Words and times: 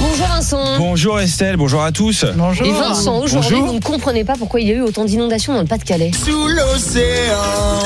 Bonjour 0.00 0.26
Vincent. 0.26 0.78
Bonjour 0.78 1.20
Estelle, 1.20 1.56
bonjour 1.56 1.82
à 1.82 1.92
tous. 1.92 2.24
Et 2.24 2.72
Vincent, 2.72 3.18
aujourd'hui, 3.22 3.50
Bonjour. 3.52 3.66
vous 3.68 3.74
ne 3.74 3.80
comprenez 3.80 4.24
pas 4.24 4.34
pourquoi 4.36 4.60
il 4.60 4.66
y 4.66 4.72
a 4.72 4.74
eu 4.74 4.80
autant 4.80 5.04
d'inondations 5.04 5.54
dans 5.54 5.60
le 5.60 5.66
Pas-de-Calais. 5.66 6.10
Sous 6.24 6.48
l'océan. 6.48 7.04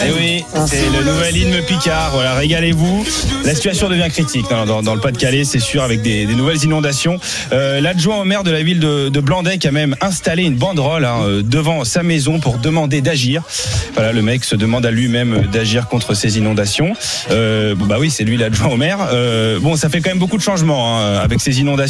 Eh 0.07 0.13
oui, 0.19 0.45
c'est 0.67 0.89
le 0.89 1.05
nouvel 1.05 1.37
hymne 1.37 1.63
Picard. 1.67 2.11
Voilà, 2.13 2.35
régalez-vous. 2.35 3.05
La 3.45 3.55
situation 3.55 3.89
devient 3.89 4.09
critique 4.09 4.47
dans, 4.49 4.65
dans- 4.65 4.83
dans 4.83 4.95
le 4.95 5.01
Pas-de-Calais, 5.01 5.45
c'est 5.45 5.59
sûr, 5.59 5.83
avec 5.83 6.01
des, 6.01 6.25
des 6.27 6.35
nouvelles 6.35 6.63
inondations. 6.65 7.19
Euh, 7.53 7.81
L'adjoint 7.81 8.21
au 8.21 8.25
maire 8.25 8.45
de 8.45 8.51
la 8.51 8.63
ville 8.63 8.81
de, 8.81 9.09
de 9.11 9.21
Blandec 9.21 9.67
a 9.67 9.71
même 9.71 9.95
installé 10.01 10.45
une 10.45 10.57
banderole 10.57 11.05
hein, 11.05 11.19
euh, 11.25 11.43
devant 11.43 11.85
sa 11.85 12.03
maison 12.03 12.41
pour 12.41 12.59
demander 12.59 13.03
d'agir. 13.03 13.43
Voilà, 13.95 14.13
le 14.13 14.23
mec 14.23 14.45
se 14.45 14.57
demande 14.57 14.87
à 14.87 14.91
lui-même 14.91 15.47
d'agir 15.53 15.87
contre 15.89 16.15
ces 16.15 16.39
inondations. 16.39 16.95
Euh, 17.31 17.75
bah 17.77 17.97
oui, 17.99 18.11
c'est 18.11 18.25
lui 18.25 18.37
l'adjoint 18.39 18.69
au 18.69 18.77
maire. 18.77 18.99
Euh, 19.13 19.59
bon, 19.61 19.77
ça 19.77 19.89
fait 19.91 20.01
quand 20.01 20.11
même 20.11 20.19
beaucoup 20.19 20.39
de 20.39 20.43
changements 20.43 20.99
hein, 20.99 21.17
avec 21.17 21.41
ces 21.41 21.61
inondations. 21.61 21.90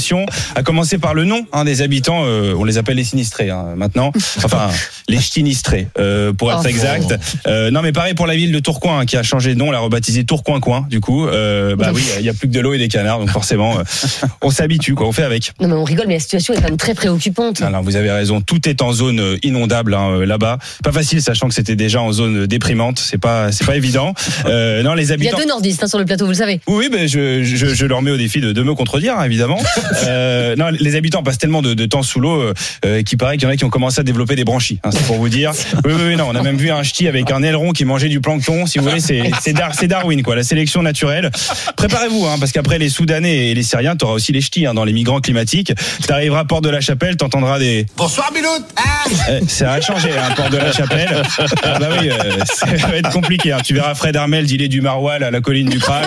À 0.54 0.62
commencer 0.62 0.98
par 0.98 1.14
le 1.14 1.24
nom 1.24 1.46
hein, 1.52 1.64
des 1.64 1.82
habitants. 1.82 2.22
euh, 2.24 2.54
on 2.56 2.64
les 2.64 2.78
appelle 2.78 2.96
les 2.96 3.04
sinistrés 3.04 3.50
hein, 3.50 3.66
maintenant. 3.77 4.12
Enfin, 4.45 4.68
les 5.08 5.18
ch'tinistrés, 5.20 5.88
euh, 5.98 6.32
pour 6.32 6.50
être 6.52 6.60
Oh. 6.64 6.68
exact. 6.68 7.14
Euh, 7.46 7.70
non, 7.70 7.82
mais 7.82 7.92
pareil 7.92 8.14
pour 8.14 8.27
la 8.27 8.34
ville 8.34 8.52
de 8.52 8.58
Tourcoing 8.58 9.00
hein, 9.00 9.06
qui 9.06 9.16
a 9.16 9.22
changé 9.22 9.55
de 9.55 9.58
nom, 9.58 9.70
l'a 9.70 9.78
rebaptisé 9.80 10.24
Tourcoing-Coin. 10.24 10.86
Du 10.88 11.00
coup, 11.00 11.27
euh, 11.27 11.77
bah 11.77 11.91
oui, 11.94 12.05
il 12.18 12.24
y 12.24 12.28
a 12.28 12.32
plus 12.34 12.48
que 12.48 12.52
de 12.52 12.60
l'eau 12.60 12.72
et 12.74 12.78
des 12.78 12.88
canards, 12.88 13.18
donc 13.20 13.30
forcément, 13.30 13.78
euh, 13.78 13.82
on 14.42 14.50
s'habitue, 14.50 14.94
quoi. 14.94 15.06
On 15.06 15.12
fait 15.12 15.22
avec. 15.22 15.52
Non 15.60 15.68
mais 15.68 15.74
on 15.74 15.84
rigole, 15.84 16.06
mais 16.08 16.14
la 16.14 16.20
situation 16.20 16.55
est 16.55 16.58
quand 16.58 16.64
même 16.69 16.77
très 16.77 16.94
préoccupante. 16.94 17.62
Alors, 17.62 17.82
vous 17.82 17.96
avez 17.96 18.10
raison, 18.10 18.41
tout 18.41 18.69
est 18.69 18.82
en 18.82 18.92
zone 18.92 19.20
euh, 19.20 19.36
inondable 19.42 19.94
hein, 19.94 20.24
là-bas. 20.24 20.58
Pas 20.82 20.92
facile, 20.92 21.20
sachant 21.22 21.48
que 21.48 21.55
c'était 21.55 21.77
déjà 21.77 22.00
en 22.00 22.12
zone 22.12 22.46
déprimante. 22.46 22.98
C'est 22.98 23.19
pas, 23.19 23.52
c'est 23.52 23.66
pas 23.66 23.77
évident. 23.77 24.14
Euh, 24.47 24.82
non, 24.82 24.94
les 24.94 25.05
Il 25.05 25.08
y 25.08 25.10
a 25.10 25.14
habitants. 25.14 25.36
deux 25.38 25.47
nordistes 25.47 25.82
hein, 25.84 25.86
sur 25.86 25.98
le 25.98 26.05
plateau, 26.06 26.25
vous 26.25 26.30
le 26.30 26.36
savez. 26.36 26.60
Oui, 26.66 26.77
oui, 26.78 26.88
ben 26.91 27.06
je, 27.06 27.42
je, 27.44 27.66
je 27.66 27.86
leur 27.86 28.00
mets 28.03 28.10
au 28.10 28.16
défi 28.16 28.41
de, 28.41 28.53
de 28.53 28.62
me 28.62 28.75
contredire, 28.75 29.19
hein, 29.19 29.25
évidemment. 29.25 29.60
Euh, 30.06 30.56
non, 30.56 30.67
les 30.78 30.97
habitants 30.97 31.23
passent 31.23 31.39
tellement 31.39 31.62
de, 31.62 31.75
de 31.75 31.86
temps 31.86 32.03
sous 32.03 32.20
l'eau 32.20 32.41
euh, 32.41 32.55
euh, 32.84 33.03
qu'il 33.03 33.19
paraît 33.19 33.36
qu'il 33.36 33.45
y 33.45 33.50
en 33.50 33.55
a 33.55 33.56
qui 33.56 33.64
ont 33.64 33.70
commencé 33.70 34.00
à 34.00 34.03
développer 34.03 34.37
des 34.37 34.45
branchies. 34.45 34.81
Hein, 34.84 34.91
c'est 34.92 35.05
pour 35.06 35.17
vous 35.17 35.28
dire. 35.28 35.53
Oui, 35.84 35.92
oui, 35.95 36.03
oui, 36.09 36.17
non, 36.17 36.27
on 36.31 36.34
a 36.34 36.42
même 36.42 36.56
vu 36.56 36.70
un 36.70 36.83
ch'ti 36.83 37.09
avec 37.09 37.31
un 37.31 37.42
aileron 37.42 37.72
qui 37.72 37.84
mangeait 37.84 38.09
du 38.09 38.20
plancton. 38.20 38.67
Si 38.67 38.78
vous 38.78 38.84
voulez, 38.89 39.00
c'est 39.00 39.31
c'est 39.41 39.53
Dar- 39.53 39.75
c'est 39.75 39.87
Darwin, 39.89 40.22
quoi, 40.22 40.37
la 40.37 40.42
sélection 40.42 40.83
naturelle. 40.83 41.31
Préparez-vous, 41.77 42.27
hein, 42.27 42.37
parce 42.39 42.53
qu'après 42.53 42.78
les 42.78 42.89
Soudanais 42.89 43.48
et 43.48 43.55
les 43.55 43.62
Syriens, 43.62 43.97
t'auras 43.97 44.14
aussi 44.14 44.33
les 44.33 44.41
ch'tis 44.41 44.67
hein, 44.67 44.75
dans 44.75 44.84
les 44.84 44.92
migrants 44.92 45.20
climatiques. 45.20 45.72
T'arriveras 46.06 46.41
à 46.41 46.44
Porte 46.44 46.65
de 46.65 46.70
la 46.70 46.81
Chapelle, 46.81 47.17
t'entendras 47.17 47.59
des. 47.59 47.87
Bonsoir 47.97 48.31
Bilout. 48.33 48.48
Ah 48.77 48.83
Eh, 49.31 49.47
ça 49.48 49.72
a 49.72 49.81
changé, 49.81 50.11
hein, 50.17 50.33
Porte 50.37 50.53
de 50.53 50.59
la 50.59 50.72
Chapelle. 50.72 51.22
Ah 51.62 51.78
bah 51.78 51.89
oui, 52.00 52.11
euh, 52.11 52.39
ça 52.44 52.67
va 52.67 52.97
être 52.97 53.11
compliqué. 53.11 53.53
hein. 53.53 53.59
Tu 53.65 53.75
verras 53.75 53.94
Fred 53.94 54.17
Armel 54.17 54.47
dealer 54.47 54.69
du 54.69 54.81
maroilles 54.81 55.22
à 55.22 55.31
la 55.31 55.41
colline 55.41 55.69
du 55.69 55.78
Crac. 55.78 56.06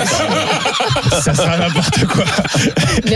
Ça, 1.11 1.21
ça 1.21 1.33
sera 1.33 1.57
n'importe 1.57 2.05
quoi. 2.05 2.23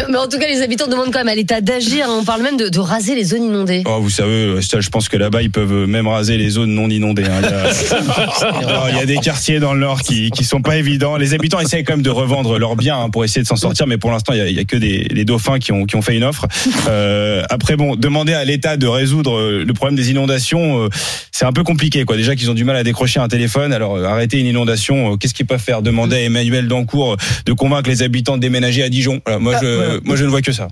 Mais, 0.10 0.18
en 0.18 0.28
tout 0.28 0.38
cas, 0.40 0.48
les 0.48 0.62
habitants 0.62 0.88
demandent 0.88 1.12
quand 1.12 1.20
même 1.20 1.28
à 1.28 1.36
l'État 1.36 1.62
d'agir. 1.62 2.08
On 2.10 2.24
parle 2.24 2.42
même 2.42 2.58
de, 2.58 2.70
de 2.70 2.80
raser 2.80 3.16
les 3.16 3.24
zones 3.24 3.44
inondées. 3.44 3.84
Oh, 3.86 4.00
vous 4.02 4.10
savez, 4.10 4.56
je 4.62 4.90
pense 4.90 5.10
que 5.10 5.18
là-bas, 5.18 5.42
ils 5.42 5.52
peuvent 5.52 5.88
même 5.88 6.08
raser 6.08 6.38
les 6.38 6.50
zones 6.50 6.74
non 6.74 6.90
inondées. 6.90 7.24
hein. 7.26 7.42
Il, 7.42 7.50
y 7.50 7.54
a... 7.54 7.68
Oh, 8.80 8.88
il 8.92 8.98
y 8.98 9.02
a 9.02 9.06
des 9.06 9.18
quartiers 9.18 9.60
dans 9.60 9.74
le 9.74 9.80
nord 9.80 10.02
qui, 10.02 10.32
qui 10.32 10.44
sont 10.44 10.62
pas 10.62 10.78
évidents. 10.78 11.18
Les 11.18 11.34
habitants 11.34 11.60
essayent 11.60 11.84
quand 11.84 11.94
même 11.94 12.02
de 12.04 12.10
revendre 12.10 12.58
leurs 12.60 12.76
biens 12.76 13.00
hein, 13.00 13.10
pour 13.10 13.24
essayer 13.24 13.42
de 13.42 13.48
s'en 13.48 13.56
sortir, 13.56 13.88
mais 13.88 13.98
pour 13.98 14.12
l'instant, 14.12 14.34
il 14.34 14.40
y 14.40 14.42
a, 14.42 14.48
il 14.48 14.56
y 14.56 14.60
a 14.60 14.64
que 14.66 14.78
des 14.78 15.08
les 15.10 15.26
dauphins 15.26 15.60
qui 15.60 15.72
ont, 15.72 15.86
qui 15.86 15.96
ont 15.96 16.02
fait 16.02 16.16
une 16.16 16.24
offre. 16.24 16.46
Euh, 16.88 17.44
après, 17.50 17.76
bon, 17.76 17.96
demander 17.96 18.34
à 18.34 18.44
l'État 18.46 18.78
de 18.78 18.88
résoudre 18.88 19.38
euh, 19.38 19.64
le 19.66 19.74
problème 19.74 19.96
des 19.96 20.12
inondations, 20.12 20.84
euh, 20.86 20.90
c'est 21.32 21.46
un 21.46 21.54
peu 21.54 21.64
compliqué. 21.64 22.04
Quoi. 22.06 22.18
Déjà 22.18 22.36
qu'ils 22.36 22.50
ont 22.52 22.54
du 22.54 22.64
mal 22.64 22.76
à 22.76 22.84
décrocher 22.84 23.20
un 23.20 23.28
téléphone, 23.28 23.74
alors 23.74 23.96
euh, 23.96 24.06
arrêter 24.06 24.40
une 24.40 24.46
inondation, 24.48 25.14
euh, 25.14 25.16
qu'est-ce 25.18 25.34
qu'ils 25.34 25.46
peuvent 25.46 25.60
faire? 25.62 25.82
Demander 25.82 26.16
à 26.18 26.22
Emmanuel 26.22 26.68
Dancourt 26.68 27.18
de 27.46 27.54
convaincre 27.54 27.90
les 27.90 28.04
habitants 28.04 28.36
de 28.38 28.42
déménager 28.42 28.84
à 28.84 28.90
Dijon. 28.90 29.22
Voilà, 29.26 29.40
moi, 29.40 29.56
je, 29.62 29.66
moi, 30.04 30.16
je 30.16 30.26
ne 30.26 30.30
vois 30.30 30.42
que 30.42 30.52
ça. 30.52 30.68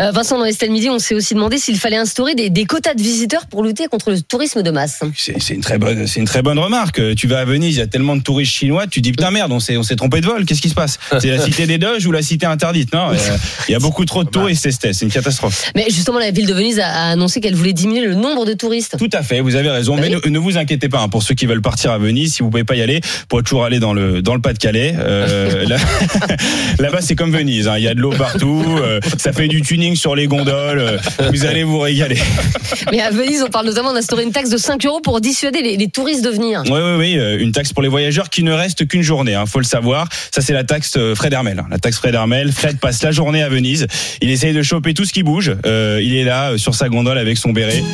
Euh, 0.00 0.10
Vincent, 0.10 0.38
dans 0.38 0.44
Estelle 0.44 0.70
Midi, 0.70 0.88
on 0.90 0.98
s'est 0.98 1.14
aussi 1.14 1.34
demandé 1.34 1.58
s'il 1.58 1.78
fallait 1.78 1.96
instaurer 1.96 2.34
des, 2.34 2.50
des 2.50 2.64
quotas 2.64 2.94
de 2.94 3.02
visiteurs 3.02 3.46
pour 3.46 3.62
lutter 3.64 3.86
contre 3.88 4.10
le 4.10 4.20
tourisme 4.20 4.62
de 4.62 4.70
masse. 4.70 5.00
C'est 5.16 5.54
une 5.54 5.60
très 5.60 5.78
bonne, 5.78 6.06
c'est 6.06 6.20
une 6.20 6.26
très 6.26 6.42
bonne 6.42 6.58
remarque. 6.58 7.00
Tu 7.16 7.26
vas 7.26 7.40
à 7.40 7.44
Venise, 7.44 7.76
il 7.76 7.78
y 7.78 7.82
a 7.82 7.86
tellement 7.86 8.16
de 8.16 8.22
touristes 8.22 8.52
chinois, 8.52 8.86
tu 8.86 9.00
dis 9.00 9.12
putain 9.12 9.30
merde, 9.30 9.52
on 9.52 9.60
s'est, 9.60 9.76
on 9.76 9.82
s'est 9.82 9.96
trompé 9.96 10.20
de 10.20 10.26
vol. 10.26 10.44
Qu'est-ce 10.44 10.60
qui 10.62 10.68
se 10.68 10.74
passe? 10.74 10.98
C'est 11.20 11.28
la 11.30 11.38
cité 11.40 11.66
des 11.66 11.78
Doges 11.78 12.06
ou 12.06 12.12
la 12.12 12.22
cité 12.22 12.46
interdite? 12.46 12.92
Non, 12.92 13.12
il 13.12 13.16
y 13.18 13.20
a- 13.20 13.36
il 13.68 13.72
y 13.72 13.74
a 13.74 13.78
beaucoup 13.78 14.04
trop 14.04 14.24
de 14.24 14.30
touristes, 14.30 14.64
Estelle, 14.66 14.94
c'est 14.94 15.04
une 15.04 15.10
catastrophe. 15.10 15.70
Mais 15.74 15.86
justement, 15.90 16.18
la 16.18 16.30
ville 16.30 16.46
de 16.46 16.54
Venise 16.54 16.80
a, 16.80 17.10
annoncé 17.10 17.40
qu'elle 17.40 17.54
voulait 17.54 17.72
diminuer 17.72 18.06
le 18.06 18.14
nombre 18.14 18.44
de 18.46 18.54
touristes. 18.54 18.96
Tout 18.98 19.10
à 19.12 19.22
fait, 19.22 19.40
vous 19.40 19.56
avez 19.56 19.68
raison. 19.70 19.94
Ah 19.96 20.00
Mais 20.00 20.08
oui 20.14 20.20
ne, 20.24 20.30
ne 20.30 20.38
vous 20.38 20.56
inquiétez 20.56 20.88
pas, 20.88 21.00
hein, 21.00 21.08
pour 21.08 21.22
ceux 21.22 21.34
qui 21.34 21.46
veulent 21.46 21.60
partir 21.62 21.90
à 21.92 21.98
Venise, 21.98 22.34
si 22.34 22.42
vous 22.42 22.50
pouvez 22.50 22.64
pas 22.64 22.76
y 22.76 22.82
aller, 22.82 23.00
vous 23.02 23.26
pourrez 23.28 23.42
toujours 23.42 23.64
aller 23.64 23.78
dans 23.78 23.92
le 23.92 24.22
dans 24.22 24.34
le 24.34 24.40
Pas-de-Calais. 24.40 24.94
Euh, 24.98 25.64
là- 25.68 25.76
Là-bas, 26.78 27.00
c'est 27.00 27.14
comme 27.16 27.30
Venise. 27.32 27.68
hein, 27.68 27.74
Il 27.78 27.84
y 27.84 27.88
a 27.88 27.94
de 27.94 28.00
l'eau 28.00 28.10
partout. 28.12 28.64
euh, 28.82 29.00
ça 29.18 29.32
fait 29.32 29.48
du 29.48 29.62
tuning 29.78 29.94
sur 29.94 30.16
les 30.16 30.26
gondoles. 30.26 30.78
euh, 30.80 30.98
vous 31.32 31.44
allez 31.44 31.62
vous 31.62 31.78
régaler. 31.78 32.18
Mais 32.92 33.00
à 33.00 33.10
Venise, 33.10 33.44
on 33.46 33.50
parle 33.50 33.66
notamment 33.66 33.92
d'instaurer 33.92 34.24
une 34.24 34.32
taxe 34.32 34.50
de 34.50 34.56
5 34.56 34.84
euros 34.86 35.00
pour 35.00 35.20
dissuader 35.20 35.62
les, 35.62 35.76
les 35.76 35.88
touristes 35.88 36.24
de 36.24 36.30
venir. 36.30 36.62
Oui, 36.66 36.72
oui, 36.72 36.94
oui, 36.98 37.18
euh, 37.18 37.38
une 37.38 37.52
taxe 37.52 37.72
pour 37.72 37.82
les 37.82 37.88
voyageurs 37.88 38.28
qui 38.28 38.42
ne 38.42 38.52
reste 38.52 38.88
qu'une 38.88 39.02
journée, 39.02 39.34
hein, 39.34 39.44
faut 39.46 39.60
le 39.60 39.64
savoir. 39.64 40.08
Ça, 40.34 40.40
c'est 40.40 40.52
la 40.52 40.64
taxe 40.64 40.94
euh, 40.96 41.14
Fred 41.14 41.32
Hermel. 41.32 41.60
hein, 41.60 41.66
La 41.70 41.78
taxe 41.78 41.98
Fred 41.98 42.14
Hermel. 42.14 42.50
Fred 42.50 42.78
passe 42.80 43.02
la 43.04 43.12
journée 43.12 43.42
à 43.42 43.48
Venise. 43.48 43.86
Il 44.20 44.30
essaye 44.30 44.52
de 44.52 44.62
choper 44.62 44.94
tout 44.94 45.04
ce 45.04 45.12
qui 45.12 45.22
bouge. 45.22 45.52
Euh, 45.64 46.00
il 46.02 46.16
est 46.16 46.24
là, 46.24 46.58
sur 46.58 46.74
sa 46.74 46.88
gondole 46.88 47.18
avec 47.18 47.38
son 47.38 47.50
béret. 47.52 47.84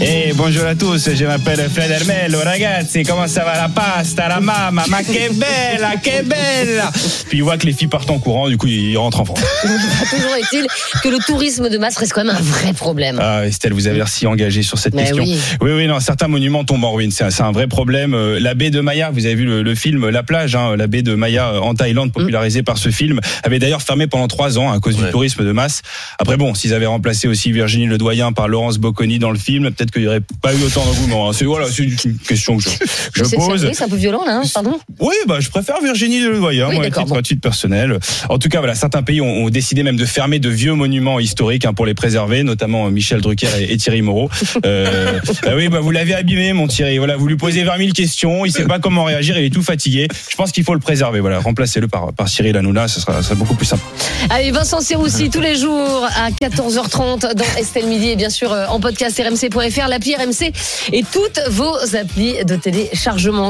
Eh, 0.00 0.32
bonjour 0.34 0.66
à 0.66 0.74
tous, 0.74 1.08
je 1.14 1.24
m'appelle 1.24 1.70
Fred 1.72 1.88
Hermel. 1.90 2.34
Ragazzi, 2.34 3.04
comment 3.04 3.28
ça 3.28 3.44
va? 3.44 3.54
La 3.54 3.68
pasta, 3.68 4.28
la 4.28 4.40
mamma, 4.40 4.82
ma 4.88 5.02
che 5.04 5.30
bella, 5.32 5.92
che 6.02 6.22
bella. 6.24 6.90
Puis 7.28 7.38
il 7.38 7.44
voit 7.44 7.56
que 7.56 7.66
les 7.66 7.72
filles 7.72 7.86
partent 7.86 8.10
en 8.10 8.18
courant, 8.18 8.48
du 8.48 8.56
coup, 8.56 8.66
il 8.66 8.96
rentre 8.98 9.20
en 9.20 9.24
France. 9.24 9.38
Toujours 10.10 10.34
est-il 10.34 10.66
que 11.04 11.08
le 11.10 11.18
tourisme 11.18 11.68
de 11.68 11.76
masse 11.76 11.98
reste 11.98 12.14
quand 12.14 12.24
même 12.24 12.34
un 12.34 12.40
vrai 12.40 12.72
problème. 12.72 13.18
Ah, 13.20 13.44
Estelle, 13.46 13.74
vous 13.74 13.86
avez 13.88 13.98
l'air 13.98 14.08
si 14.08 14.26
engagée 14.26 14.62
sur 14.62 14.78
cette 14.78 14.94
Mais 14.94 15.02
question. 15.04 15.22
oui. 15.22 15.38
oui, 15.60 15.70
oui, 15.72 15.86
non, 15.86 16.00
certains 16.00 16.28
monuments 16.28 16.64
tombent 16.64 16.84
en 16.84 16.92
ruine. 16.92 17.10
C'est 17.10 17.24
un, 17.24 17.30
c'est 17.30 17.42
un 17.42 17.52
vrai 17.52 17.66
problème. 17.66 18.14
Euh, 18.14 18.40
La 18.40 18.54
baie 18.54 18.70
de 18.70 18.80
Maya, 18.80 19.10
vous 19.10 19.26
avez 19.26 19.34
vu 19.34 19.44
le, 19.44 19.62
le 19.62 19.74
film 19.74 20.08
La 20.08 20.22
plage, 20.22 20.56
hein, 20.56 20.76
la 20.76 20.86
baie 20.86 21.02
de 21.02 21.14
Maya 21.14 21.50
euh, 21.50 21.58
en 21.60 21.74
Thaïlande, 21.74 22.10
popularisée 22.10 22.62
par 22.62 22.78
ce 22.78 22.88
film, 22.88 23.20
avait 23.42 23.58
d'ailleurs 23.58 23.82
fermé 23.82 24.06
pendant 24.06 24.28
trois 24.28 24.58
ans 24.58 24.72
à 24.72 24.80
cause 24.80 24.96
du 24.96 25.04
tourisme 25.10 25.44
de 25.44 25.52
masse. 25.52 25.82
Après, 26.18 26.38
bon, 26.38 26.54
s'ils 26.54 26.72
avaient 26.72 26.86
remplacé 26.86 27.28
aussi 27.28 27.52
Virginie 27.52 27.86
Ledoyen 27.86 28.32
par 28.32 28.48
Laurence 28.48 28.78
Bocconi 28.78 29.18
dans 29.18 29.30
le 29.30 29.38
film, 29.38 29.70
peut-être 29.72 29.90
qu'il 29.90 30.02
n'y 30.02 30.08
aurait 30.08 30.22
pas 30.40 30.54
eu 30.54 30.62
autant 30.64 30.86
d'engouement. 30.86 31.28
hein. 31.28 31.32
C'est 31.34 31.44
voilà, 31.44 31.66
c'est 31.70 31.82
une 31.82 31.96
question 32.16 32.56
que 32.56 32.62
je, 32.62 32.68
que 33.12 33.28
je 33.28 33.36
pose. 33.36 33.62
oui, 33.66 33.70
c'est 33.74 33.84
un 33.84 33.88
peu 33.90 33.96
violent 33.96 34.24
là, 34.24 34.36
hein, 34.38 34.42
pardon. 34.54 34.78
Oui, 35.00 35.14
bah, 35.28 35.36
je 35.40 35.50
préfère 35.50 35.82
Virginie 35.82 36.20
Ledoyen, 36.20 36.68
Oui, 36.70 36.76
moi, 36.76 36.84
à 36.86 36.90
titre, 36.90 37.04
bon. 37.04 37.20
titre 37.20 37.42
personnel. 37.42 37.98
En 38.30 38.38
tout 38.38 38.48
cas, 38.48 38.60
voilà, 38.60 38.74
certains 38.74 39.02
pays 39.02 39.20
ont, 39.20 39.44
ont 39.44 39.50
décidé 39.50 39.82
même 39.82 39.96
de 39.96 40.06
fermer 40.06 40.38
de 40.38 40.48
vieux 40.48 40.72
monuments 40.72 40.93
historiques 41.18 41.64
hein, 41.64 41.74
pour 41.74 41.86
les 41.86 41.94
préserver, 41.94 42.42
notamment 42.42 42.86
euh, 42.86 42.90
Michel 42.90 43.20
Drucker 43.20 43.48
et, 43.60 43.72
et 43.72 43.76
Thierry 43.76 44.02
Moreau. 44.02 44.30
Euh, 44.64 45.18
bah 45.42 45.52
oui, 45.56 45.68
bah, 45.68 45.80
vous 45.80 45.90
l'avez 45.90 46.14
abîmé, 46.14 46.52
mon 46.52 46.66
Thierry. 46.66 46.98
Voilà, 46.98 47.16
vous 47.16 47.26
lui 47.26 47.36
posez 47.36 47.64
20 47.64 47.78
000 47.78 47.90
questions, 47.92 48.44
il 48.44 48.52
sait 48.52 48.64
pas 48.64 48.78
comment 48.78 49.04
réagir, 49.04 49.38
il 49.38 49.44
est 49.44 49.50
tout 49.50 49.62
fatigué. 49.62 50.08
Je 50.30 50.36
pense 50.36 50.52
qu'il 50.52 50.64
faut 50.64 50.74
le 50.74 50.80
préserver. 50.80 51.20
Voilà, 51.20 51.40
remplacez-le 51.40 51.88
par, 51.88 52.12
par 52.12 52.28
Cyril 52.28 52.56
Hanouna, 52.56 52.88
ça 52.88 53.00
sera, 53.00 53.14
ça 53.14 53.22
sera 53.22 53.34
beaucoup 53.34 53.54
plus 53.54 53.66
simple. 53.66 53.82
Allez, 54.30 54.50
Vincent 54.50 54.80
Serroussi, 54.80 55.30
tous 55.30 55.40
les 55.40 55.56
jours 55.56 56.06
à 56.16 56.30
14h30 56.30 57.34
dans 57.34 57.44
Estelle 57.58 57.86
Midi 57.86 58.10
et 58.10 58.16
bien 58.16 58.30
sûr 58.30 58.52
euh, 58.52 58.66
en 58.66 58.80
podcast 58.80 59.18
rmc.fr, 59.18 59.88
l'appli 59.88 60.14
RMC 60.14 60.52
et 60.92 61.04
toutes 61.12 61.40
vos 61.50 61.74
applis 61.96 62.44
de 62.44 62.56
téléchargement. 62.56 63.42